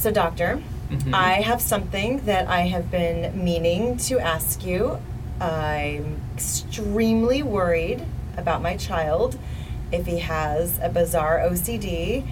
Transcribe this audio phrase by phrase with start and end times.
[0.00, 1.12] So, doctor, Mhm.
[1.12, 4.96] I have something that I have been meaning to ask you.
[5.42, 9.36] I'm extremely worried about my child
[9.92, 12.24] if he has a bizarre OCD,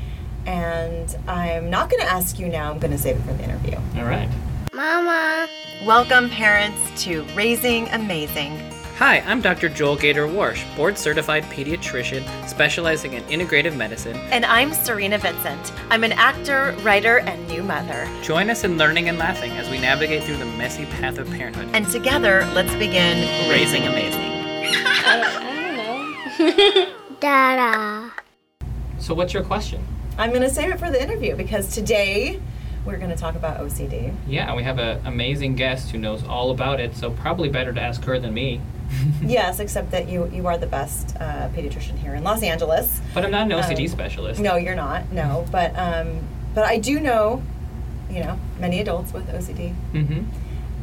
[0.46, 2.71] and I'm not going to ask you now.
[2.71, 3.77] I'm going to save it for the interview.
[3.98, 4.30] All right.
[4.73, 5.46] Mama.
[5.85, 8.59] Welcome, parents, to Raising Amazing.
[8.99, 9.69] Hi, I'm Dr.
[9.69, 14.17] Joel Gator Warsh, board certified pediatrician specializing in integrative medicine.
[14.33, 15.73] And I'm Serena Vincent.
[15.89, 18.11] I'm an actor, writer, and new mother.
[18.23, 21.69] Join us in learning and laughing as we navigate through the messy path of parenthood.
[21.75, 24.20] And together, let's begin Raising Amazing.
[25.06, 26.87] I don't know.
[27.20, 28.11] Dada.
[28.98, 29.80] So, what's your question?
[30.19, 32.41] I'm going to save it for the interview because today
[32.84, 34.12] we're going to talk about OCD.
[34.27, 37.80] Yeah, we have an amazing guest who knows all about it, so probably better to
[37.80, 38.61] ask her than me.
[39.23, 43.01] yes, except that you you are the best uh, pediatrician here in Los Angeles.
[43.14, 44.41] But I'm not an OCD Um, specialist.
[44.41, 45.11] No, you're not.
[45.12, 46.20] No, but um,
[46.55, 47.42] but I do know,
[48.11, 50.23] you know, many adults with OCD, Mm-hmm.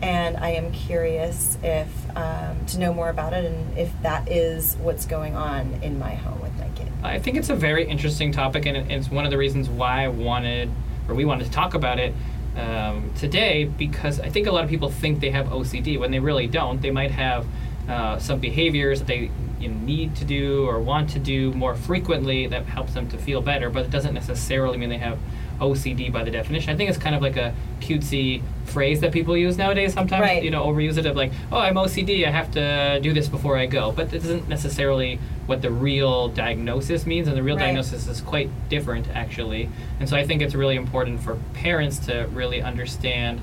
[0.02, 4.76] and I am curious if um, to know more about it and if that is
[4.82, 6.88] what's going on in my home with my kid.
[7.04, 10.08] I think it's a very interesting topic, and it's one of the reasons why I
[10.10, 10.70] wanted,
[11.08, 12.14] or we wanted to talk about it
[12.58, 16.20] um, today, because I think a lot of people think they have OCD when they
[16.20, 16.82] really don't.
[16.82, 17.46] They might have
[17.88, 21.76] uh, some behaviors that they you know, need to do or want to do more
[21.76, 25.18] frequently that helps them to feel better, but it doesn't necessarily mean they have
[25.60, 26.74] OCD by the definition.
[26.74, 30.22] I think it's kind of like a cutesy phrase that people use nowadays sometimes.
[30.22, 30.44] Right.
[30.44, 33.58] You know, overuse it of like, oh, I'm OCD, I have to do this before
[33.58, 33.92] I go.
[33.92, 37.66] But it isn't necessarily what the real diagnosis means, and the real Right.
[37.66, 39.70] diagnosis is quite different, actually.
[40.00, 43.40] And so I think it's really important for parents to really understand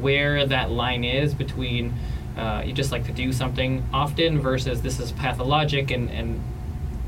[0.00, 1.94] where that line is between
[2.36, 6.42] uh, you just like to do something often versus this is pathologic and, and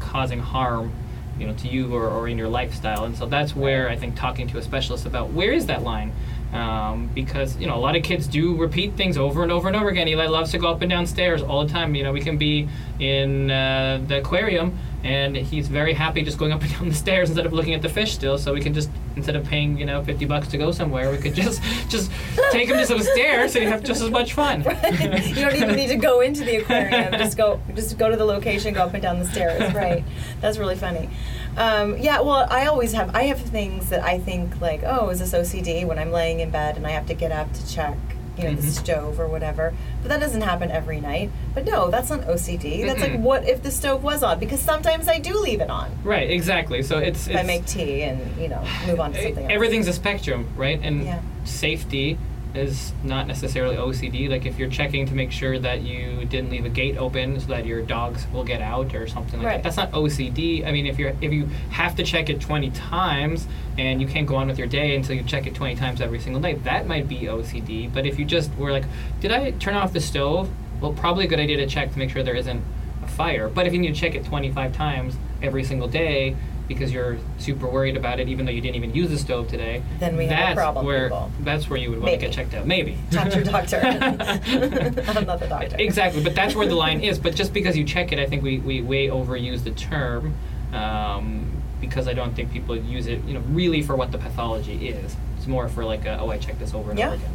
[0.00, 0.92] causing harm
[1.38, 3.04] you know to you or, or in your lifestyle.
[3.04, 6.12] And so that's where i think talking to a specialist about where is that line?
[6.52, 9.76] Um, because you know a lot of kids do repeat things over and over and
[9.76, 10.08] over again.
[10.08, 11.94] Eli loves to go up and down stairs all the time.
[11.94, 16.52] You know we can be in uh, the aquarium and he's very happy just going
[16.52, 18.38] up and down the stairs instead of looking at the fish still.
[18.38, 21.18] So we can just instead of paying you know 50 bucks to go somewhere we
[21.18, 22.10] could just just
[22.50, 24.60] take him to some stairs and have just as much fun
[24.92, 27.12] you don't even need to go into the aquarium.
[27.12, 29.72] Just go, just go to the location, go up and down the stairs.
[29.78, 30.02] Right.
[30.40, 31.08] That's really funny.
[31.56, 32.20] Um, yeah.
[32.20, 33.14] Well, I always have.
[33.14, 35.86] I have things that I think like, oh, is this OCD?
[35.86, 37.96] When I'm laying in bed and I have to get up to check,
[38.38, 38.70] you know, the Mhm.
[38.70, 39.74] stove or whatever.
[40.02, 41.30] But that doesn't happen every night.
[41.54, 42.84] But no, that's not OCD.
[42.86, 44.38] That's like, what if the stove was on?
[44.38, 45.90] Because sometimes I do leave it on.
[46.04, 49.44] right exactly so it's, If I make tea and you know move on to something
[49.44, 49.52] else.
[49.52, 50.78] everything's a spectrum, right?
[50.82, 51.18] And Yeah.
[51.44, 52.16] safety
[52.54, 54.28] is not necessarily OCD.
[54.28, 57.46] Like if you're checking to make sure that you didn't leave a gate open so
[57.48, 59.52] that your dogs will get out or something like Right.
[59.56, 59.62] that.
[59.62, 60.64] That's not OCD.
[60.66, 64.26] I mean, if you're if you have to check it 20 times and you can't
[64.26, 66.86] go on with your day until you check it 20 times every single night, that
[66.86, 67.92] might be OCD.
[67.92, 68.84] But if you just were like,
[69.20, 70.50] did I turn off the stove?
[70.80, 72.62] Well, probably a good idea to check to make sure there isn't
[73.02, 73.48] a fire.
[73.48, 76.34] But if you need to check it 25 times every single day
[76.68, 79.82] because you're super worried about it, even though you didn't even use the stove today,
[79.98, 81.32] Then we have a that's problem, Where people.
[81.40, 82.66] that's where you would want to get checked out.
[82.66, 82.98] Maybe.
[83.10, 83.76] Talk to your doctor.
[83.82, 85.76] I'm not the doctor.
[85.78, 87.18] Exactly, but that's where the line is.
[87.18, 90.34] But just because you check it, I think we, we way overuse the term
[90.72, 94.88] um, because I don't think people use it, you know, really for what the pathology
[94.90, 95.16] is.
[95.38, 97.06] It's more for like, a, oh, I checked this over and Yeah.
[97.06, 97.32] over again.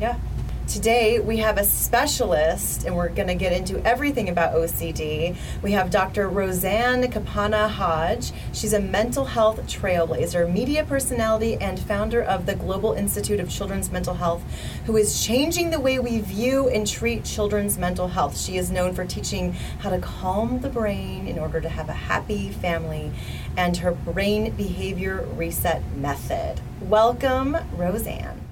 [0.00, 0.18] Yeah.
[0.66, 5.36] Today we have a specialist, and we're going to get into everything about OCD.
[5.62, 6.26] We have Dr.
[6.30, 8.32] Roseanne Kapana Hodge.
[8.54, 13.92] She's a mental health trailblazer, media personality, and founder of the Global Institute of Children's
[13.92, 14.42] Mental Health,
[14.86, 18.38] who is changing the way we view and treat children's mental health.
[18.38, 21.92] She is known for teaching how to calm the brain in order to have a
[21.92, 23.12] happy family,
[23.58, 26.62] and her brain behavior reset method.
[26.80, 28.43] Welcome, Roseann.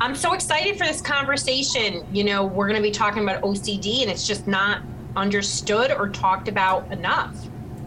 [0.00, 2.06] I'm so excited for this conversation.
[2.12, 4.82] You know, we're going to be talking about OCD, and it's just not
[5.16, 7.34] understood or talked about enough.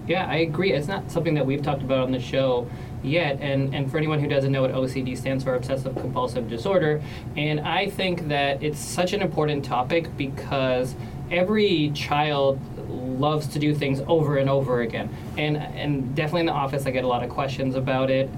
[0.08, 0.74] Yeah, I agree.
[0.74, 2.70] It's not something that we've talked about on the show
[3.02, 3.40] yet.
[3.40, 7.02] And, and for anyone who doesn't know what OCD stands for, Obsessive Compulsive Disorder,
[7.38, 10.96] and I think that it's such an important topic because
[11.32, 12.60] every child
[12.90, 15.10] loves to do things over and over again.
[15.38, 18.30] And, and definitely in the office, I get a lot of questions about it,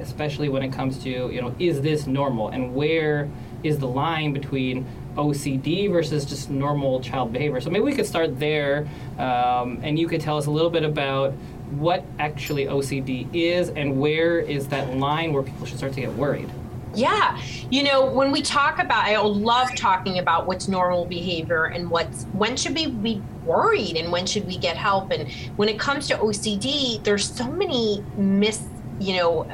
[0.00, 2.48] especially when it comes to, you know, is this normal?
[2.48, 3.28] And where
[3.62, 4.86] is the line between
[5.18, 7.60] OCD versus just normal child behavior.
[7.60, 10.84] So maybe we could start there, um, and you could tell us a little bit
[10.84, 11.32] about
[11.72, 16.12] what actually OCD is and where is that line where people should start to get
[16.14, 16.48] worried.
[16.94, 17.38] Yeah.
[17.70, 22.24] You know, when we talk about, I love talking about what's normal behavior and what's,
[22.32, 25.10] when should we be worried and when should we get help?
[25.10, 28.62] And when it comes to OCD, there's so many mis,
[28.98, 29.46] you know,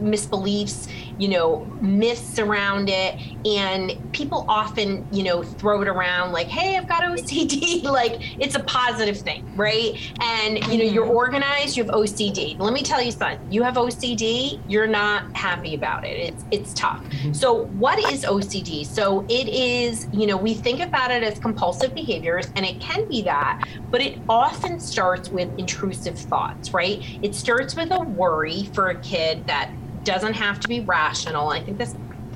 [0.00, 0.88] misbeliefs
[1.18, 3.18] you know, myths around it.
[3.46, 7.82] And people often, you know, throw it around like, hey, I've got OCD.
[7.84, 9.96] like it's a positive thing, right?
[10.20, 11.16] And, you know, you're mm-hmm.
[11.16, 12.58] organized, you have OCD.
[12.58, 16.18] Let me tell you something, you have OCD, you're not happy about it.
[16.18, 17.02] It's, it's tough.
[17.04, 17.32] Mm-hmm.
[17.32, 18.86] So, what is OCD?
[18.86, 23.08] So, it is, you know, we think about it as compulsive behaviors, and it can
[23.08, 27.02] be that, but it often starts with intrusive thoughts, right?
[27.22, 29.70] It starts with a worry for a kid that
[30.04, 31.48] doesn't have to be rational.
[31.48, 31.94] I think that's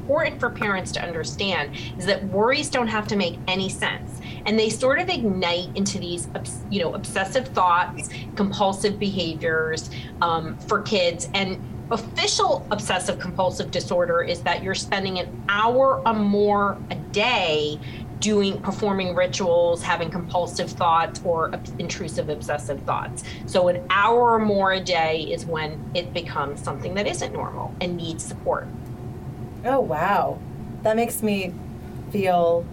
[0.08, 4.58] important for parents to understand is that worries don't have to make any sense and
[4.58, 6.28] they sort of ignite into these
[6.70, 9.90] you know obsessive thoughts compulsive behaviors
[10.22, 16.14] um, for kids and official obsessive compulsive disorder is that you're spending an hour or
[16.14, 17.78] more a day
[18.20, 23.24] doing performing rituals having compulsive thoughts or intrusive obsessive thoughts.
[23.46, 27.74] So an hour or more a day is when it becomes something that isn't normal
[27.80, 28.66] and needs support.
[29.64, 30.38] Oh wow.
[30.82, 31.52] That makes me
[32.10, 32.64] feel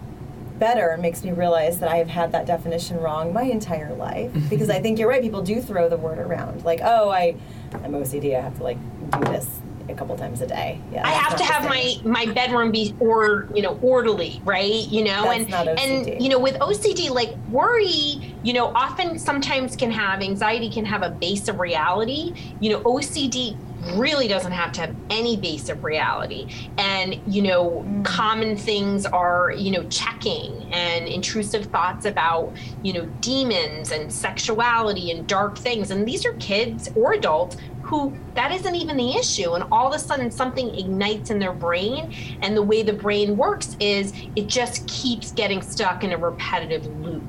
[0.58, 0.90] better.
[0.90, 4.32] And makes me realize that I have had that definition wrong my entire life.
[4.50, 6.64] Because I think you're right people do throw the word around.
[6.64, 7.36] Like oh I
[7.72, 8.78] I'm OCD I have to like
[9.10, 10.80] do this a couple times a day.
[10.92, 14.86] Yeah, I have to have my my bedroom be or you know orderly, right?
[14.88, 19.76] You know, that's and and you know with OCD, like worry, you know, often sometimes
[19.76, 22.34] can have anxiety can have a base of reality.
[22.60, 23.56] You know, OCD
[23.94, 26.48] really doesn't have to have any base of reality.
[26.78, 28.04] And, you know, mm.
[28.04, 32.52] common things are, you know, checking and intrusive thoughts about,
[32.82, 35.90] you know, demons and sexuality and dark things.
[35.90, 37.56] And these are kids or adults
[37.86, 41.52] who that isn't even the issue and all of a sudden something ignites in their
[41.52, 42.12] brain
[42.42, 46.84] and the way the brain works is it just keeps getting stuck in a repetitive
[46.98, 47.22] loop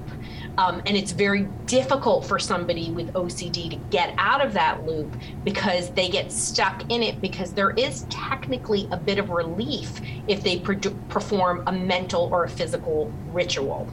[0.57, 5.15] um, and it's very difficult for somebody with OCD to get out of that loop
[5.43, 10.41] because they get stuck in it because there is technically a bit of relief if
[10.41, 13.87] they pro- perform a mental or a physical ritual.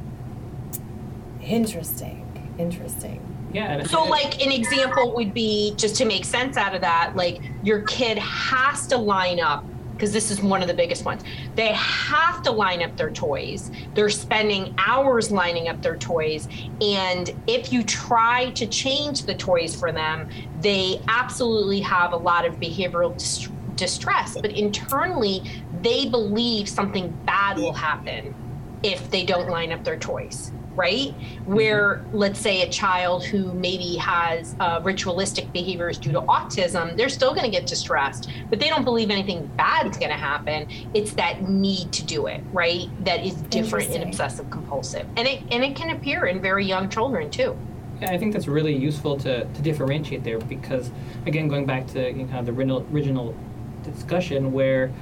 [1.43, 2.23] Interesting.
[2.59, 3.34] Interesting.
[3.55, 3.85] Yeah.
[3.85, 7.83] So, like, an example would be just to make sense out of that, like, your
[7.83, 11.23] kid has to line up because this is one of the biggest ones.
[11.55, 13.71] They have to line up their toys.
[13.95, 16.49] They're spending hours lining up their toys.
[16.81, 20.29] And if you try to change the toys for them,
[20.61, 24.35] they absolutely have a lot of behavioral dist- distress.
[24.35, 25.43] But internally,
[25.81, 28.35] they believe something bad will happen
[28.83, 31.09] if they don't line up their toys right?
[31.09, 31.55] Mm-hmm.
[31.55, 37.09] Where, let's say, a child who maybe has uh, ritualistic behaviors due to autism, they're
[37.09, 40.69] still going to get distressed, but they don't believe anything bad is going to happen.
[40.94, 42.88] It's that need to do it, right?
[43.05, 46.88] That is different in obsessive compulsive, and it and it can appear in very young
[46.88, 47.56] children too.
[48.00, 50.91] Yeah, I think that's really useful to, to differentiate there because,
[51.27, 53.37] again, going back to you know, kind of the original, original
[53.85, 54.93] discussion where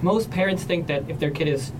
[0.00, 1.72] most parents think that if their kid is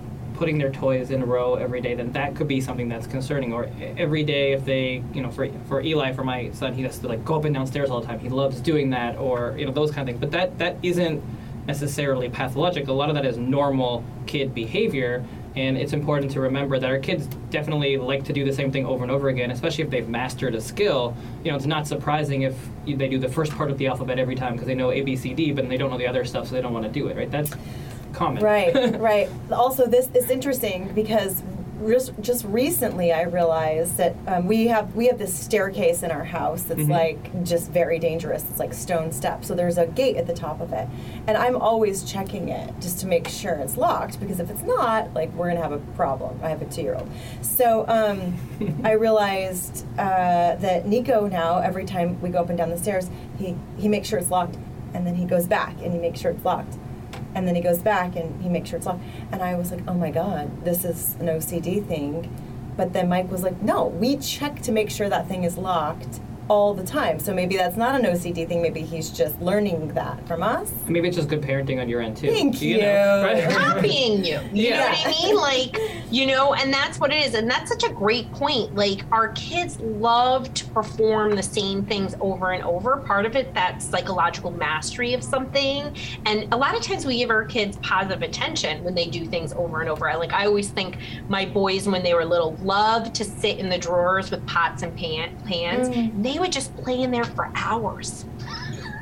[0.42, 3.52] putting their toys in a row every day, then that could be something that's concerning.
[3.52, 6.98] Or every day, if they, you know, for for Eli, for my son, he has
[6.98, 8.18] to like go up and downstairs all the time.
[8.18, 10.20] He loves doing that, or you know, those kind of things.
[10.20, 11.22] But that that isn't
[11.68, 12.88] necessarily pathologic.
[12.88, 15.24] A lot of that is normal kid behavior.
[15.54, 18.84] And it's important to remember that our kids definitely like to do the same thing
[18.84, 21.14] over and over again, especially if they've mastered a skill.
[21.44, 24.34] You know, it's not surprising if they do the first part of the alphabet every
[24.34, 26.48] time because they know A, B, C, D, but they don't know the other stuff,
[26.48, 27.30] so they don't want to do it, right?
[27.30, 27.52] That's
[28.12, 28.42] common.
[28.42, 29.28] Right, right.
[29.50, 31.42] Also, this is interesting because
[31.86, 36.24] just, just recently I realized that um, we have we have this staircase in our
[36.24, 36.92] house that's mm-hmm.
[36.92, 38.44] like just very dangerous.
[38.50, 39.48] It's like stone steps.
[39.48, 40.88] So there's a gate at the top of it,
[41.26, 45.12] and I'm always checking it just to make sure it's locked because if it's not,
[45.14, 46.38] like we're gonna have a problem.
[46.42, 48.36] I have a two year old, so um,
[48.84, 53.10] I realized uh, that Nico now every time we go up and down the stairs,
[53.38, 54.56] he he makes sure it's locked,
[54.94, 56.76] and then he goes back and he makes sure it's locked
[57.34, 59.02] and then he goes back and he makes sure it's locked.
[59.30, 62.30] And I was like, oh my God, this is an OCD thing.
[62.76, 66.20] But then Mike was like, no, we check to make sure that thing is locked
[66.48, 67.18] all the time.
[67.18, 68.62] So maybe that's not an OCD thing.
[68.62, 70.72] Maybe he's just learning that from us.
[70.86, 72.30] Maybe it's just good parenting on your end too.
[72.30, 72.76] Thank you.
[72.76, 72.82] you.
[72.82, 73.50] Know, right?
[73.50, 74.40] Copying you.
[74.52, 74.78] You yeah.
[74.78, 75.36] know what I mean?
[75.36, 77.34] Like, you know, and that's what it is.
[77.34, 78.74] And that's such a great point.
[78.74, 82.98] Like, our kids love to perform the same things over and over.
[82.98, 85.96] Part of it, that psychological mastery of something.
[86.26, 89.54] And a lot of times we give our kids positive attention when they do things
[89.54, 90.08] over and over.
[90.08, 93.70] I like, I always think my boys, when they were little, loved to sit in
[93.70, 95.88] the drawers with pots and pan, pans.
[95.88, 96.22] Mm.
[96.22, 98.26] They would just play in there for hours.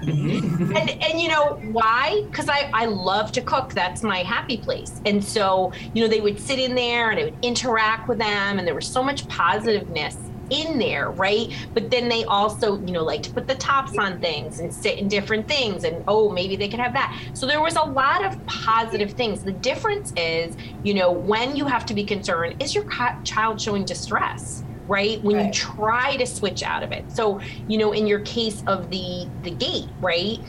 [0.02, 0.76] Mm-hmm.
[0.76, 2.24] and and you know why?
[2.30, 3.72] Because I I love to cook.
[3.72, 5.00] That's my happy place.
[5.04, 8.58] And so you know they would sit in there and I would interact with them,
[8.58, 10.16] and there was so much positiveness
[10.50, 11.52] in there, right?
[11.74, 14.98] But then they also, you know, like to put the tops on things and sit
[14.98, 17.16] in different things and oh, maybe they could have that.
[17.34, 19.42] So there was a lot of positive things.
[19.42, 22.84] The difference is, you know, when you have to be concerned, is your
[23.24, 24.64] child showing distress?
[24.90, 25.46] Right when right.
[25.46, 29.28] you try to switch out of it so you know in your case of the
[29.42, 30.40] the gate right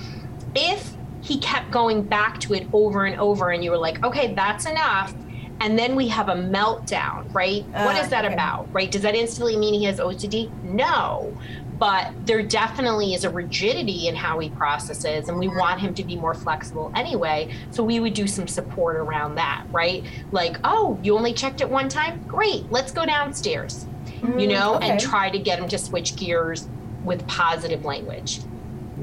[0.55, 4.33] if he kept going back to it over and over and you were like okay
[4.33, 5.13] that's enough
[5.61, 7.63] and then we have a meltdown, right?
[7.75, 8.33] Uh, what is that okay.
[8.33, 8.89] about, right?
[8.89, 10.51] Does that instantly mean he has OCD?
[10.63, 11.37] No.
[11.77, 16.03] But there definitely is a rigidity in how he processes, and we want him to
[16.03, 17.53] be more flexible anyway.
[17.69, 20.03] So we would do some support around that, right?
[20.31, 22.23] Like, oh, you only checked it one time?
[22.27, 23.85] Great, let's go downstairs,
[24.37, 24.89] you know, okay.
[24.89, 26.67] and try to get them to switch gears
[27.03, 28.39] with positive language.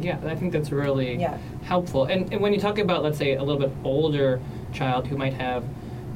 [0.00, 1.38] Yeah, I think that's really yeah.
[1.62, 2.04] helpful.
[2.04, 4.40] And, and when you talk about, let's say, a little bit older
[4.72, 5.64] child who might have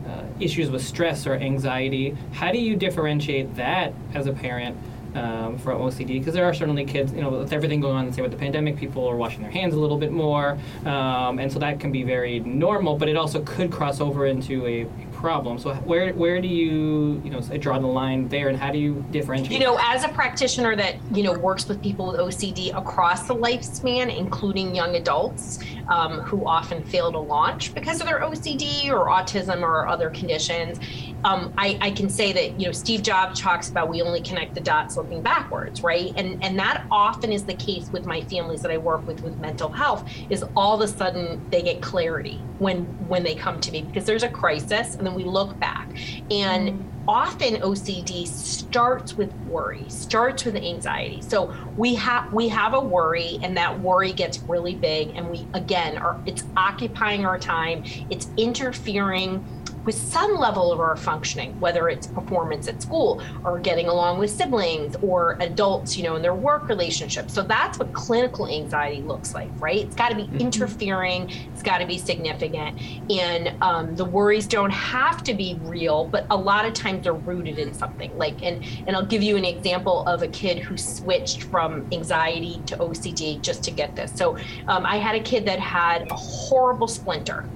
[0.06, 2.16] uh, issues with stress or anxiety.
[2.32, 4.76] How do you differentiate that as a parent
[5.14, 6.18] um, from OCD?
[6.18, 8.76] Because there are certainly kids, you know, with everything going on, say with the pandemic,
[8.76, 12.02] people are washing their hands a little bit more, um, and so that can be
[12.02, 12.96] very normal.
[12.96, 14.86] But it also could cross over into a
[15.22, 15.58] problem.
[15.58, 19.02] So where where do you you know draw the line there, and how do you
[19.10, 19.52] differentiate?
[19.52, 23.34] You know, as a practitioner that you know works with people with OCD across the
[23.34, 29.06] lifespan, including young adults um, who often fail to launch because of their OCD or
[29.06, 30.78] autism or other conditions.
[31.24, 34.54] Um, I, I, can say that you know Steve Jobs talks about we only connect
[34.54, 36.12] the dots looking backwards, right?
[36.16, 39.38] And and that often is the case with my families that I work with with
[39.38, 40.04] mental health.
[40.30, 44.04] Is all of a sudden they get clarity when when they come to me because
[44.04, 45.88] there's a crisis and we look back
[46.30, 46.82] and mm.
[47.06, 51.20] often OCD starts with worry, starts with anxiety.
[51.22, 55.46] So we have we have a worry and that worry gets really big and we
[55.54, 59.44] again are it's occupying our time, it's interfering
[59.84, 64.30] with some level of our functioning, whether it's performance at school or getting along with
[64.30, 67.34] siblings or adults, you know, in their work relationships.
[67.34, 69.78] So that's what clinical anxiety looks like, right?
[69.78, 70.38] It's got to be mm-hmm.
[70.38, 72.80] interfering, it's got to be significant.
[73.10, 77.12] And um, the worries don't have to be real, but a lot of times they're
[77.12, 78.16] rooted in something.
[78.16, 82.62] Like, and, and I'll give you an example of a kid who switched from anxiety
[82.66, 84.12] to OCD just to get this.
[84.12, 84.36] So
[84.68, 87.48] um, I had a kid that had a horrible splinter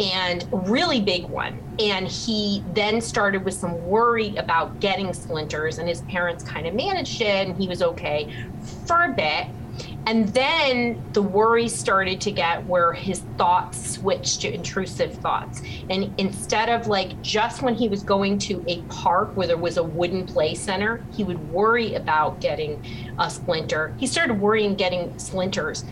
[0.00, 1.58] and really big one.
[1.78, 6.74] And he then started with some worry about getting splinters, and his parents kind of
[6.74, 8.32] managed it, and he was okay
[8.86, 9.46] for a bit.
[10.06, 15.62] And then the worry started to get where his thoughts switched to intrusive thoughts.
[15.88, 19.76] And instead of like just when he was going to a park where there was
[19.76, 22.84] a wooden play center, he would worry about getting
[23.18, 23.94] a splinter.
[23.98, 25.84] He started worrying getting splinters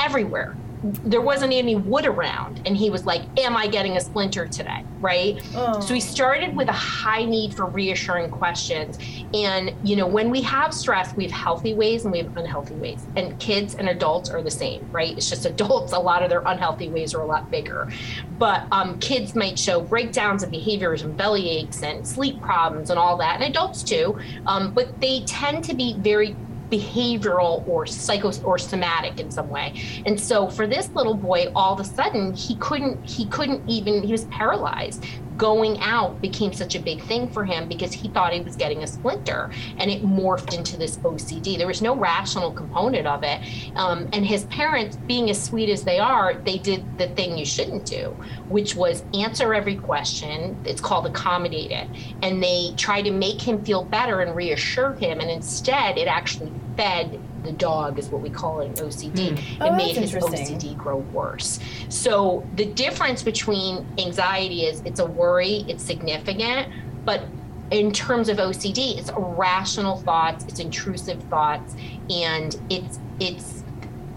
[0.00, 2.60] everywhere there wasn't any wood around.
[2.66, 4.84] And he was like am i getting a splinter today?
[5.00, 5.42] Right?
[5.54, 5.80] Oh.
[5.80, 8.98] so he started with a high need for reassuring questions.
[9.34, 12.74] And you know when we have stress we have healthy ways and we have unhealthy
[12.74, 13.06] ways.
[13.16, 15.16] And kids and adults are the same right?
[15.16, 17.90] It's just adults a lot of their unhealthy ways are a lot bigger.
[18.38, 22.98] But um, kids might show breakdowns of behaviors and belly aches and sleep problems and
[22.98, 23.40] all that.
[23.40, 24.18] And adults too.
[24.46, 26.36] Um, but they tend to be very
[26.72, 29.74] behavioral or psycho or somatic in some way.
[30.06, 34.02] And so for this little boy, all of a sudden he couldn't he couldn't even
[34.02, 35.04] he was paralyzed
[35.36, 38.82] going out became such a big thing for him because he thought he was getting
[38.82, 41.58] a splinter and it morphed into this OCD.
[41.58, 43.40] There was no rational component of it.
[43.74, 47.44] Um, and his parents, being as sweet as they are, they did the thing you
[47.44, 48.16] shouldn't do,
[48.48, 50.56] which was answer every question.
[50.64, 51.88] It's called accommodate it.
[52.22, 55.20] And they tried to make him feel better and reassure him.
[55.20, 59.36] And instead, it actually fed the dog is what we call it in OCD.
[59.36, 59.42] Mm.
[59.60, 61.58] Oh, it made his OCD grow worse.
[61.88, 66.72] So the difference between anxiety is it's a worry, it's significant,
[67.04, 67.24] but
[67.70, 71.74] in terms of OCD, it's irrational thoughts, it's intrusive thoughts,
[72.10, 73.64] and it's it's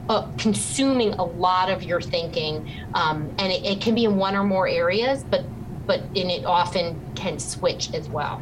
[0.09, 4.35] uh, consuming a lot of your thinking, um, and it, it can be in one
[4.35, 5.45] or more areas, but
[5.87, 8.41] but and it often can switch as well.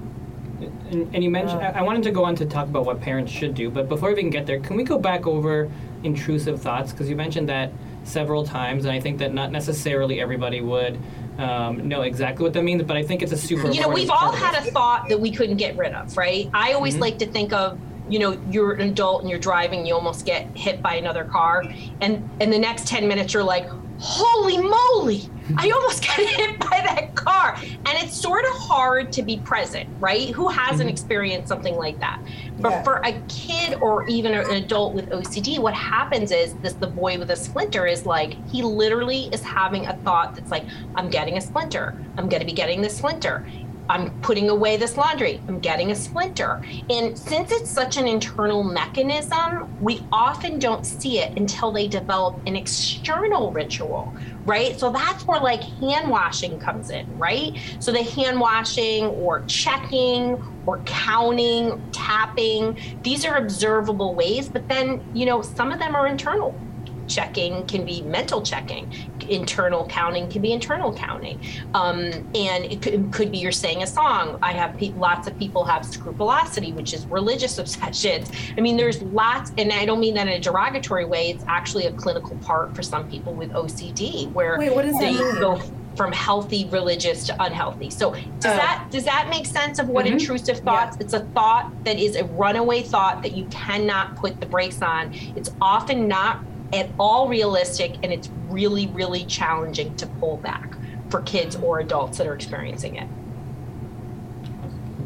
[0.93, 3.31] And, and you mentioned, I, I wanted to go on to talk about what parents
[3.31, 5.69] should do, but before we can get there, can we go back over
[6.03, 6.91] intrusive thoughts?
[6.91, 7.71] Because you mentioned that
[8.03, 10.99] several times, and I think that not necessarily everybody would
[11.37, 13.69] um, know exactly what that means, but I think it's a super.
[13.69, 16.49] You know, we've all had a thought that we couldn't get rid of, right?
[16.53, 17.01] I always mm-hmm.
[17.01, 20.45] like to think of you know you're an adult and you're driving you almost get
[20.57, 21.63] hit by another car
[22.01, 23.65] and and the next 10 minutes you're like
[23.97, 27.55] holy moly I almost got hit by that car.
[27.57, 30.29] And it's sort of hard to be present, right?
[30.29, 30.89] Who hasn't mm-hmm.
[30.89, 32.21] experienced something like that?
[32.59, 32.83] But yeah.
[32.83, 37.17] for a kid or even an adult with OCD, what happens is this the boy
[37.17, 40.63] with a splinter is like, he literally is having a thought that's like,
[40.95, 41.97] I'm getting a splinter.
[42.17, 43.45] I'm going to be getting this splinter
[43.89, 46.63] I'm putting away this laundry, I'm getting a splinter.
[46.89, 52.39] And since it's such an internal mechanism, we often don't see it until they develop
[52.47, 54.13] an external ritual,
[54.45, 54.79] right?
[54.79, 57.57] So that's where like hand washing comes in, right?
[57.79, 65.01] So the hand washing or checking or counting, tapping, these are observable ways, but then,
[65.13, 66.59] you know, some of them are internal
[67.07, 68.87] checking can be mental checking
[69.29, 71.39] internal counting can be internal counting.
[71.73, 71.99] Um,
[72.35, 74.37] and it could, could, be you're saying a song.
[74.41, 78.31] I have pe- lots of people have scrupulosity which is religious obsessions.
[78.57, 81.85] I mean there's lots and i don't mean that in a derogatory way it's actually
[81.85, 85.39] a clinical part for some people with ocd where Wait, what does they that mean?
[85.39, 85.61] go
[85.95, 87.89] from healthy religious to unhealthy.
[87.91, 88.57] So does Oh.
[88.57, 90.13] that does that make sense of what Mhm.
[90.13, 90.97] intrusive thoughts?
[90.99, 95.11] It's a thought that is a runaway thought that you cannot put the brakes on.
[95.35, 96.39] It's often not
[96.73, 100.75] at all realistic and it's really really challenging to pull back
[101.09, 103.07] for kids or adults that are experiencing it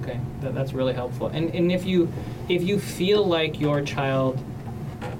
[0.07, 1.27] Okay, that, that's really helpful.
[1.27, 2.11] And and if you
[2.47, 4.39] if you feel like your child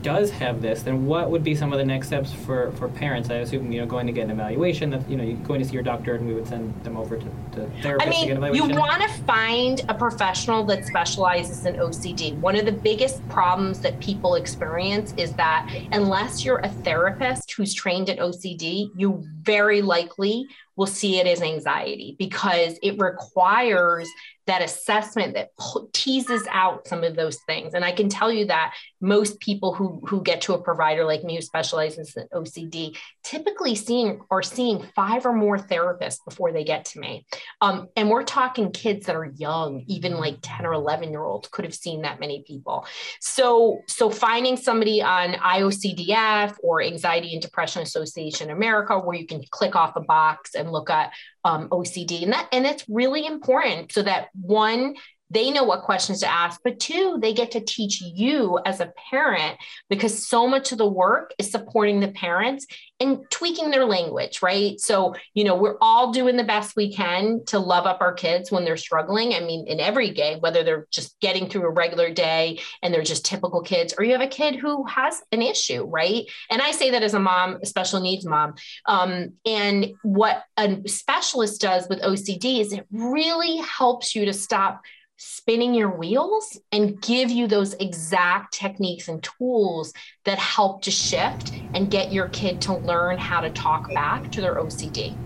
[0.02, 3.30] does have this, then what would be some of the next steps for, for parents?
[3.30, 4.90] I assume you know going to get an evaluation.
[4.90, 7.18] That you know you're going to see your doctor, and we would send them over
[7.18, 10.86] to, to therapists I to get an mean, you want to find a professional that
[10.86, 12.38] specializes in OCD.
[12.40, 17.74] One of the biggest problems that people experience is that unless you're a therapist who's
[17.74, 20.48] trained in OCD, you very likely
[20.78, 24.08] will see it as anxiety because it requires
[24.48, 25.50] that assessment that
[25.92, 27.74] teases out some of those things.
[27.74, 31.24] And I can tell you that most people who who get to a provider like
[31.24, 36.64] me who specializes in OCD typically seeing are seeing five or more therapists before they
[36.64, 37.26] get to me.
[37.60, 41.50] Um, and we're talking kids that are young, even like 10 or 11 year olds
[41.50, 42.88] could have seen that many people.
[43.20, 49.44] So, so finding somebody on IOCDF or Anxiety and Depression Association America, where you can
[49.52, 51.12] click off a box and look at
[51.44, 54.96] um, OCD, and that and it's really important so that one
[55.30, 58.94] they know what questions to ask, but two, they get to teach you as a
[59.10, 59.58] parent
[59.90, 62.66] because so much of the work is supporting the parents
[63.00, 64.80] and tweaking their language, right?
[64.80, 68.52] So, you know, we're all doing the best we can to love up our kids
[68.52, 69.34] when they're struggling.
[69.34, 73.04] I mean, in every day, whether they're just getting through a regular day and they're
[73.04, 76.24] just typical kids, or you have a kid who has an issue, right?
[76.50, 78.56] And I say that as a mom, a special needs mom.
[78.86, 84.82] Um, and what a specialist does with OCD is it really helps you to stop
[85.18, 89.94] spinning your wheels and give you those exact techniques and tools
[90.26, 94.42] that help to shift and get your kid to learn how to talk back to
[94.42, 95.18] their OCD.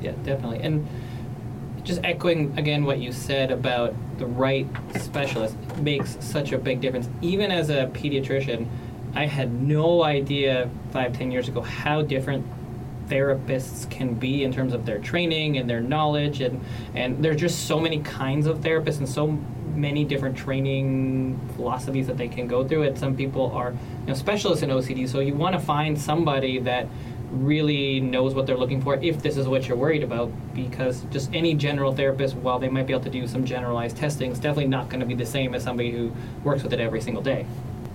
[0.00, 0.60] Yeah, definitely.
[0.60, 0.86] And
[1.82, 4.66] just echoing again what you said about the right
[5.00, 7.08] specialist makes such a big difference.
[7.22, 8.68] Even as a pediatrician,
[9.14, 12.44] I had no idea five, ten years ago how different
[13.08, 16.62] therapists can be in terms of their training and their knowledge and
[16.94, 19.38] and there's just so many kinds of therapists and so
[19.74, 24.14] many different training philosophies that they can go through and some people are you know
[24.14, 26.86] specialists in OCD so you want to find somebody that
[27.30, 31.32] really knows what they're looking for if this is what you're worried about because just
[31.34, 34.68] any general therapist while they might be able to do some generalized testing is definitely
[34.68, 36.12] not going to be the same as somebody who
[36.44, 37.44] works with it every single day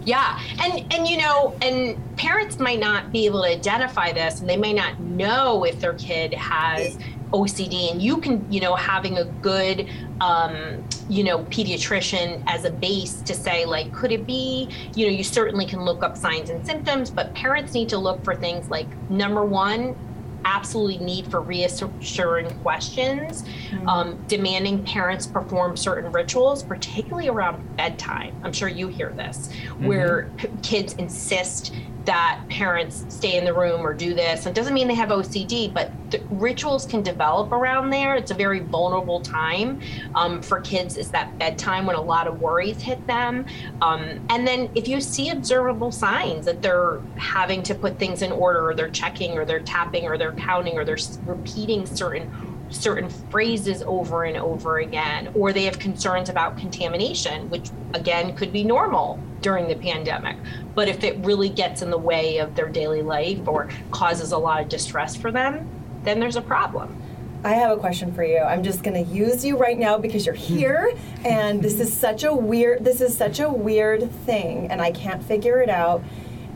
[0.03, 4.49] Yeah, and and you know, and parents might not be able to identify this, and
[4.49, 6.97] they may not know if their kid has
[7.31, 7.91] OCD.
[7.91, 13.21] And you can, you know, having a good, um, you know, pediatrician as a base
[13.21, 14.69] to say, like, could it be?
[14.95, 18.23] You know, you certainly can look up signs and symptoms, but parents need to look
[18.23, 19.95] for things like number one.
[20.43, 23.43] Absolutely need for reassuring questions,
[23.87, 28.33] um, demanding parents perform certain rituals, particularly around bedtime.
[28.43, 29.49] I'm sure you hear this,
[29.79, 31.73] where p- kids insist
[32.05, 34.45] that parents stay in the room or do this.
[34.45, 35.91] It doesn't mean they have OCD, but
[36.29, 38.15] rituals can develop around there.
[38.15, 39.79] It's a very vulnerable time
[40.15, 40.97] um, for kids.
[40.97, 43.45] Is that bedtime when a lot of worries hit them?
[43.81, 48.31] Um, and then if you see observable signs that they're having to put things in
[48.31, 52.31] order, or they're checking, or they're tapping, or they're counting, or they're repeating certain
[52.71, 58.51] certain phrases over and over again, or they have concerns about contamination, which again could
[58.51, 60.37] be normal during the pandemic.
[60.73, 64.37] But if it really gets in the way of their daily life or causes a
[64.37, 65.67] lot of distress for them,
[66.03, 67.01] then there's a problem.
[67.43, 68.37] I have a question for you.
[68.37, 70.57] I'm just going to use you right now because you're hmm.
[70.57, 70.93] here
[71.25, 75.23] and this is such a weird this is such a weird thing and I can't
[75.23, 76.03] figure it out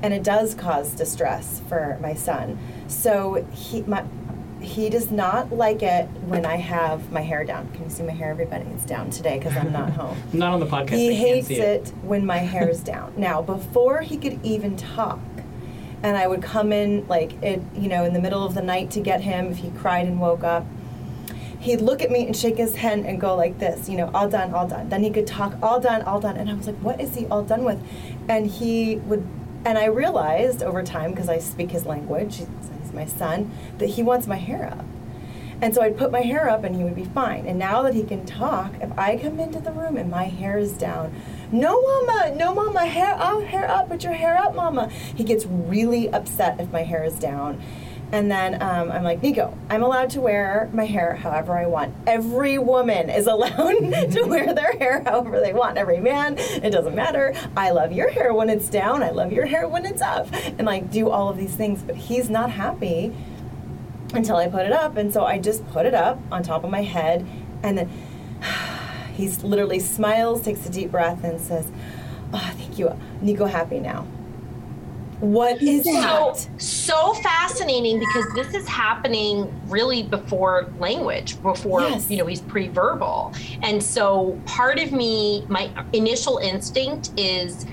[0.03, 2.59] and it does cause distress for my son.
[2.87, 4.03] So he my
[4.65, 7.69] he does not like it when I have my hair down.
[7.73, 8.65] Can you see my hair everybody?
[8.73, 10.17] It's down today cuz I'm not home.
[10.33, 13.13] not on the podcast He hates see it when my hair is down.
[13.17, 15.19] Now, before he could even talk,
[16.03, 18.91] and I would come in like it, you know, in the middle of the night
[18.91, 20.65] to get him if he cried and woke up.
[21.59, 24.27] he'd look at me and shake his head and go like this, you know, all
[24.29, 24.87] done, all done.
[24.89, 26.37] Then he could talk, all done, all done.
[26.37, 27.79] And I was like, what is he all done with?
[28.29, 29.25] And he would,
[29.65, 32.43] and I realized over time, because I speak his language,
[32.95, 34.85] my son, that he wants my hair up.
[35.61, 37.45] And so I'd put my hair up and he would be fine.
[37.45, 40.57] And now that he can talk, if I come into the room and my hair
[40.57, 41.13] is down,
[41.51, 44.89] no mama, no mama, hair up, hair up, put your hair up, mama.
[44.89, 47.61] He gets really upset if my hair is down.
[48.11, 51.93] And then um, I'm like, Nico, I'm allowed to wear my hair however I want.
[52.05, 55.77] Every woman is allowed to wear their hair however they want.
[55.77, 57.33] Every man, it doesn't matter.
[57.57, 59.03] I love your hair when it's down.
[59.03, 60.27] I love your hair when it's up.
[60.33, 61.81] And like do all of these things.
[61.81, 63.13] But he's not happy
[64.13, 64.97] until I put it up.
[64.97, 67.25] And so I just put it up on top of my head.
[67.63, 67.89] And then
[69.13, 71.67] he literally smiles, takes a deep breath, and says,
[72.33, 72.97] Oh, thank you.
[73.21, 74.07] Nico happy now.
[75.19, 76.61] What is so that?
[76.61, 82.09] so fascinating because this is happening really before language before Yes.
[82.09, 87.65] you know he's pre-verbal and so part of me my initial instinct is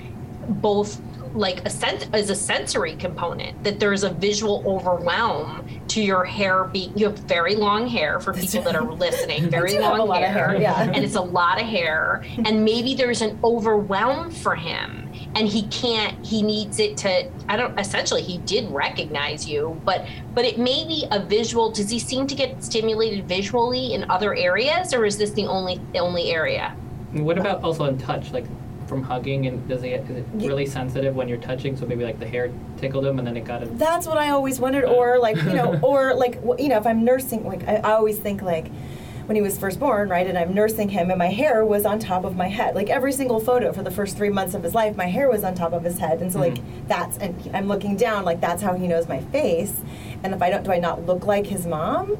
[0.47, 1.01] both
[1.33, 6.65] like a sense as a sensory component that there's a visual overwhelm to your hair
[6.65, 10.55] being you have very long hair for people that are listening very long of hair,
[10.59, 10.83] yeah.
[10.83, 15.02] and it's a lot of hair and maybe there's an overwhelm for him
[15.35, 20.05] and he can't he needs it to i don't essentially he did recognize you but
[20.35, 24.35] but it may be a visual does he seem to get stimulated visually in other
[24.35, 26.75] areas or is this the only the only area
[27.13, 28.45] what about also in touch, like
[28.87, 29.45] from hugging?
[29.45, 31.77] And does he is it Ye- really sensitive when you're touching?
[31.77, 33.77] So maybe like the hair tickled him, and then it got him.
[33.77, 34.85] That's what I always wondered.
[34.85, 38.17] Or like, you know, or like, you know, if I'm nursing, like, I, I always
[38.17, 38.67] think like,
[39.25, 41.99] when he was first born, right, and I'm nursing him, and my hair was on
[41.99, 42.75] top of my head.
[42.75, 45.43] Like every single photo for the first three months of his life, my hair was
[45.43, 46.87] on top of his head, and so like mm.
[46.87, 49.73] that's, and I'm looking down, like that's how he knows my face.
[50.23, 52.17] And if I don't, do I not look like his mom?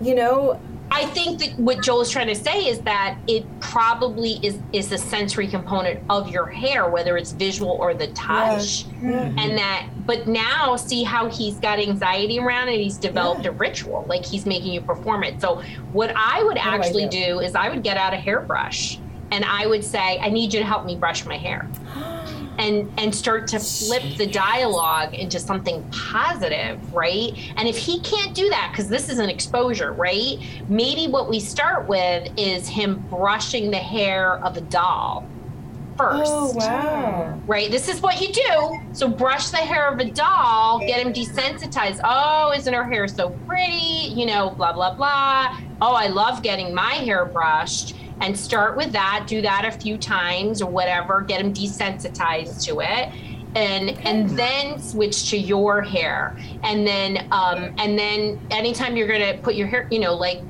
[0.00, 0.60] You know,
[0.92, 4.90] I think that what Joel is trying to say is that it probably is is
[4.92, 9.38] a sensory component of your hair, whether it's visual or the touch, mm-hmm.
[9.38, 9.88] and that.
[10.06, 12.80] But now, see how he's got anxiety around it.
[12.80, 15.40] He's developed a ritual, like he's making you perform it.
[15.40, 17.24] So, what I would do I actually do?
[17.26, 18.98] do is I would get out a hairbrush
[19.30, 21.68] and I would say, "I need you to help me brush my hair."
[22.60, 28.34] and and start to flip the dialogue into something positive right and if he can't
[28.34, 33.04] do that because this is an exposure right maybe what we start with is him
[33.08, 35.26] brushing the hair of a doll
[36.00, 37.70] first oh wow, right?
[37.70, 38.80] This is what you do.
[38.92, 42.00] So brush the hair of a doll, get him desensitized.
[42.04, 44.12] Oh, isn't her hair so pretty?
[44.14, 45.58] You know, blah blah blah.
[45.82, 47.96] Oh, I love getting my hair brushed.
[48.20, 49.24] And start with that.
[49.26, 51.22] Do that a few times or whatever.
[51.22, 53.08] Get them desensitized to it.
[53.56, 56.36] And and then switch to your hair.
[56.62, 60.40] And then um, and then anytime you're gonna put your hair, you know, like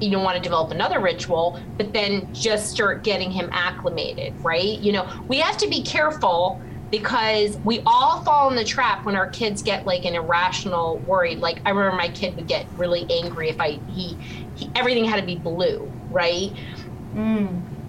[0.00, 4.78] you don't want to develop another ritual, but then just start getting him acclimated, right?
[4.78, 6.60] You know, we have to be careful
[6.92, 11.36] because we all fall in the trap when our kids get like an irrational worry.
[11.36, 14.16] Like I remember my kid would get really angry if I he,
[14.56, 16.52] he everything had to be blue, right?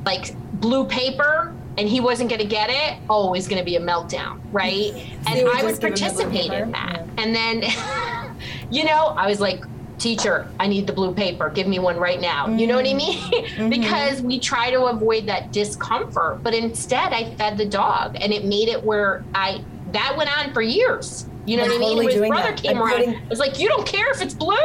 [0.06, 3.66] Like blue paper and he wasn't going to get it, oh, it was going to
[3.66, 4.94] be a meltdown, right?
[5.28, 7.06] And I would just give him the blue participate in that.
[7.08, 7.24] Yeah.
[7.24, 8.36] And then,
[8.72, 9.64] you know, I was like,
[9.98, 11.50] teacher, I need the blue paper.
[11.50, 12.48] Give me one right now.
[12.50, 13.20] You know what I mean?
[13.54, 13.70] Mm-hmm.
[13.70, 16.42] because we try to avoid that discomfort.
[16.44, 20.52] But instead, I fed the dog and it made it where I, that went on
[20.54, 21.28] for years.
[21.46, 21.90] You know I'm what I mean?
[21.90, 22.62] totally When his brother that.
[22.64, 22.98] came I'm around.
[22.98, 24.56] putting- I was like, you don't care if it's blue?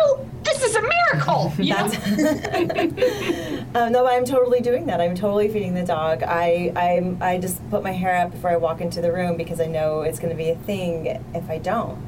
[0.42, 1.53] This is a miracle.
[1.59, 3.58] You know?
[3.74, 5.00] Um, no, I'm totally doing that.
[5.00, 6.22] I'm totally feeding the dog.
[6.22, 9.61] I I'm, I just put my hair up before I walk into the room because
[9.61, 11.98] I know it's going to be a thing if I don't.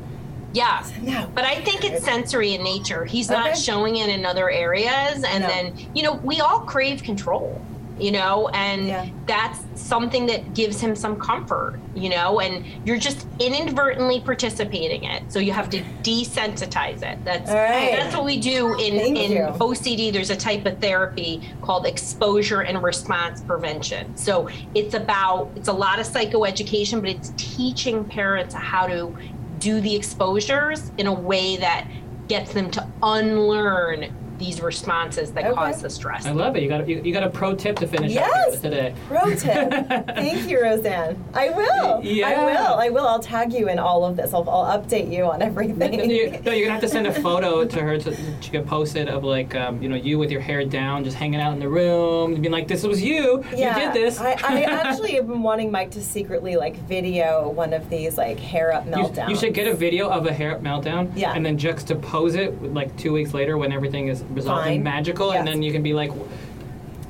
[0.53, 0.85] Yeah.
[1.01, 1.31] No.
[1.35, 3.05] But I think it's sensory in nature.
[3.05, 3.59] He's not Okay.
[3.61, 5.23] showing it in other areas.
[5.23, 5.49] And No.
[5.49, 7.61] then, you know, we all crave control,
[8.01, 9.07] you know, and Yeah.
[9.27, 15.23] that's something that gives him some comfort, you know, and you're just inadvertently participating it.
[15.29, 17.19] So you have to desensitize it.
[17.25, 17.93] That's right.
[17.93, 19.43] that's what we do in, Thank in you.
[19.61, 20.11] OCD.
[20.13, 24.17] There's a type of therapy called exposure and response prevention.
[24.17, 29.15] So it's about it's a lot of psychoeducation, but it's teaching parents how to
[29.59, 31.87] do the exposures in a way that
[32.29, 34.05] gets them to unlearn
[34.40, 35.55] these responses that Okay.
[35.55, 36.26] cause the stress.
[36.26, 36.62] I love it.
[36.62, 38.29] You got you, you got a pro tip to finish Yes.
[38.46, 38.94] up with today.
[39.07, 39.70] Pro tip.
[40.16, 41.16] Thank you, Roseann.
[41.35, 42.00] I will.
[42.24, 42.74] I will.
[42.74, 43.07] I will.
[43.07, 44.33] I'll tag you in all of this.
[44.33, 46.11] I'll, I'll update you on No, everything.
[46.11, 48.96] you, no, you're gonna have to send a photo to her to she can post
[48.96, 51.59] it of like um, you know you with your hair down, just hanging out in
[51.61, 53.44] the room, and being like, "This was you.
[53.55, 57.50] yeah, You did this." I, I actually have been wanting Mike to secretly like video
[57.50, 59.29] one of these like hair up You, meltdowns.
[59.29, 61.33] you should get a video of a hair up meltdown Yeah.
[61.35, 64.77] and then juxtapose it with, like two weeks later when everything is resolved Fine.
[64.77, 65.38] in magical, Yes.
[65.40, 66.11] and then you can be like,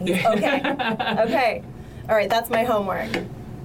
[0.03, 0.61] okay.
[1.25, 1.63] Okay.
[2.09, 3.09] All right, that's my homework.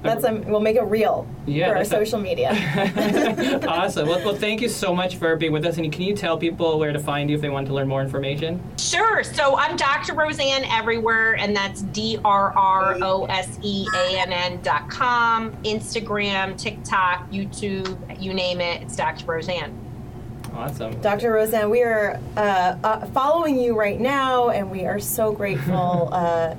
[0.03, 2.49] That's um, we'll make it real Yeah, for our social media.
[3.67, 4.07] awesome.
[4.07, 5.79] Well, well, thank you so much for being with us.
[5.79, 8.03] And can you tell people where to find you if they want to learn more
[8.03, 8.61] information?
[8.77, 9.23] Sure.
[9.23, 10.13] So I'm Dr.
[10.13, 15.51] Roseann everywhere, and that's D R R O S E A N N dot com,
[15.63, 18.83] Instagram, TikTok, YouTube, you name it.
[18.83, 19.25] It's Dr.
[19.25, 19.73] Roseann.
[20.55, 20.99] Awesome.
[21.01, 21.33] Dr.
[21.33, 26.55] Roseann, we are uh, uh, following you right now, and we are so grateful uh,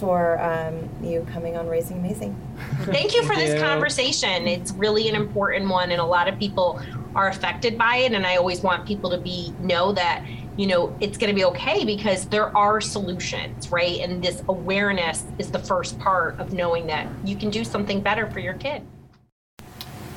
[0.00, 2.34] for um, you coming on Raising Amazing.
[2.82, 3.60] Thank you for Thank this you.
[3.60, 4.48] conversation.
[4.48, 6.80] It's really an important one, and a lot of people
[7.14, 8.12] are affected by it.
[8.12, 11.44] And I always want people to be know that you know it's going to be
[11.44, 14.00] okay because there are solutions, right?
[14.00, 18.28] And this awareness is the first part of knowing that you can do something better
[18.28, 18.82] for your kid.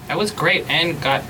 [0.08, 1.24] That was great, and got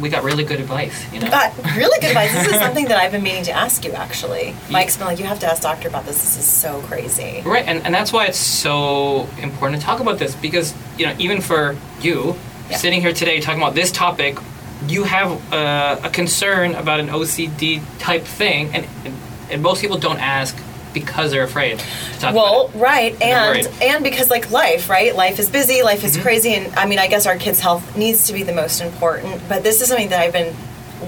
[0.00, 1.12] we got really good advice.
[1.12, 1.28] You know.
[1.32, 2.32] Uh, really good advice.
[2.32, 4.54] This is something that I've been meaning to ask you, actually.
[4.70, 6.16] Mike's been like, you have to ask Doctor about this.
[6.22, 7.42] This is so crazy.
[7.44, 11.14] Right, and, and that's why it's so important to talk about this because, you know,
[11.18, 12.36] even for you,
[12.70, 12.76] Yeah.
[12.76, 14.38] sitting here today talking about this topic,
[14.86, 19.14] you have uh, a concern about an OCD type thing, and, and,
[19.50, 20.56] and most people don't ask
[20.92, 21.82] because they're afraid
[22.22, 25.14] Well, right, and and because like life, right?
[25.14, 26.06] Life is busy, life Mm-hmm.
[26.06, 28.80] is crazy, and I mean, I guess our kids' health needs to be the most
[28.80, 29.40] important.
[29.48, 30.54] But this is something that I've been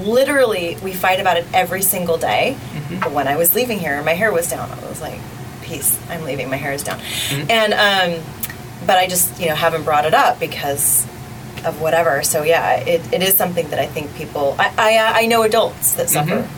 [0.05, 2.57] literally we fight about it every single day.
[2.75, 3.01] Mm-hmm.
[3.01, 4.71] But when I was leaving here, my hair was down.
[4.71, 5.19] I was like,
[5.63, 6.49] "Peace, I'm leaving.
[6.51, 7.51] My hair is down," Mm-hmm.
[7.51, 8.25] and um,
[8.87, 11.05] but I just you know haven't brought it up because
[11.65, 12.23] of whatever.
[12.23, 14.57] So yeah, it, it is something that I think people.
[14.59, 16.49] I I, I know adults that suffer Mhm.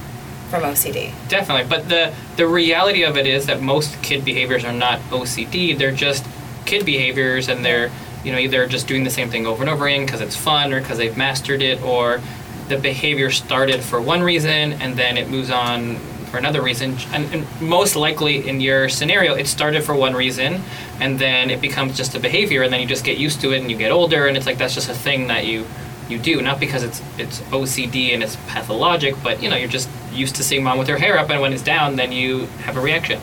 [0.55, 1.13] From OCD.
[1.29, 5.77] Definitely, but the the reality of it is that most kid behaviors are not OCD.
[5.77, 6.25] They're just
[6.65, 7.91] kid behaviors, and they're
[8.25, 10.73] you know either just doing the same thing over and over again because it's fun,
[10.73, 12.21] or because they've mastered it, or
[12.69, 15.97] the behavior started for one reason and then it moves on
[16.35, 16.97] for another reason.
[17.13, 20.63] And, and most likely in your scenario, it started for one reason,
[20.99, 23.61] and then it becomes just a behavior, and then you just get used to it,
[23.61, 25.67] and you get older, and it's like that's just a thing that you
[26.09, 29.89] you do not because it's it's OCD and it's pathologic, but you know you're just
[30.15, 32.77] used to seeing mom with her hair up, and when it's down, then you have
[32.77, 33.21] a reaction.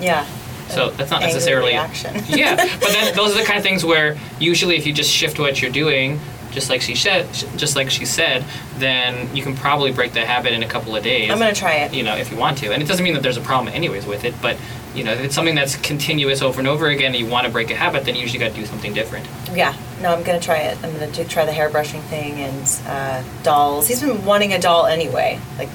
[0.00, 0.26] Yeah.
[0.68, 2.14] So that's not necessarily reaction.
[2.28, 5.38] yeah, but then those are the kind of things where usually if you just shift
[5.38, 6.18] what you're doing,
[6.52, 8.44] just like she said, just like she said,
[8.78, 11.30] then you can probably break the habit in a couple of days.
[11.30, 11.92] I'm gonna try it.
[11.92, 14.06] You know, if you want to, and it doesn't mean that there's a problem anyways
[14.06, 14.56] with it, but
[14.94, 17.52] you know, if it's something that's continuous over and over again, and you want to
[17.52, 19.28] break a habit, then you usually got to do something different.
[19.52, 20.78] Yeah, no, I'm gonna try it.
[20.84, 23.88] I'm gonna do, try the hairbrushing thing and uh, dolls.
[23.88, 25.68] He's been wanting a doll anyway, like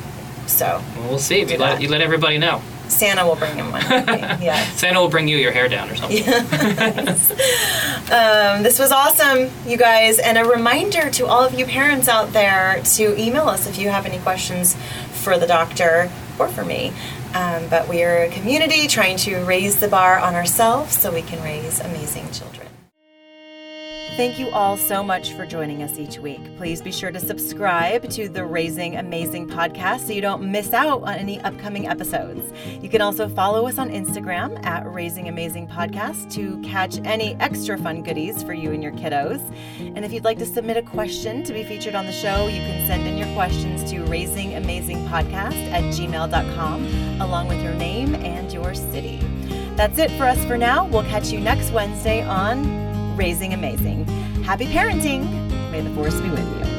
[0.49, 0.83] so.
[0.97, 1.39] Well, we'll see.
[1.39, 1.81] You let, that.
[1.81, 2.61] you let everybody know.
[2.89, 3.81] Santa will bring him one.
[4.41, 4.63] yeah.
[4.71, 6.23] Santa will bring you your hair down or something.
[8.09, 12.33] Um, this was awesome, you guys, and a reminder to all of you parents out
[12.33, 14.75] there to email us if you have any questions
[15.11, 16.09] for the doctor
[16.39, 16.91] or for me.
[17.35, 21.21] Um, but we are a community trying to raise the bar on ourselves so we
[21.21, 22.68] can raise amazing children.
[24.19, 26.41] Thank you all so much for joining us each week.
[26.57, 31.03] Please be sure to subscribe to the Raising Amazing podcast so you don't miss out
[31.03, 32.51] on any upcoming episodes.
[32.81, 37.77] You can also follow us on Instagram at Raising Amazing Podcast to catch any extra
[37.77, 39.39] fun goodies for you and your kiddos.
[39.79, 42.59] And if you'd like to submit a question to be featured on the show, you
[42.59, 48.73] can send in your questions to raisingamazingpodcast at gmail.com along with your name and your
[48.73, 49.21] city.
[49.77, 50.87] That's it for us for now.
[50.87, 54.05] We'll catch you next Wednesday on Raising Amazing.
[54.43, 55.23] Happy parenting.
[55.71, 56.78] May the force be with you.